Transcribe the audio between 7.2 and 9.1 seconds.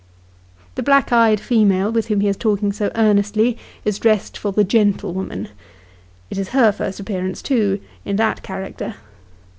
too in that character.